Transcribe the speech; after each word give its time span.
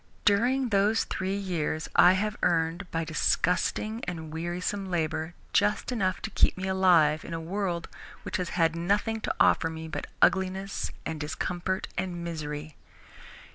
During 0.25 0.69
those 0.69 1.03
three 1.03 1.35
years 1.35 1.87
I 1.95 2.13
have 2.13 2.35
earned, 2.41 2.89
by 2.89 3.03
disgusting 3.05 4.03
and 4.05 4.33
wearisome 4.33 4.89
labour, 4.89 5.35
just 5.53 5.91
enough 5.91 6.23
to 6.23 6.31
keep 6.31 6.57
me 6.57 6.67
alive 6.67 7.23
in 7.23 7.35
a 7.35 7.39
world 7.39 7.87
which 8.23 8.37
has 8.37 8.49
had 8.57 8.75
nothing 8.75 9.21
to 9.21 9.35
offer 9.39 9.69
me 9.69 9.87
but 9.87 10.07
ugliness 10.19 10.89
and 11.05 11.19
discomfort 11.19 11.87
and 11.99 12.23
misery. 12.23 12.77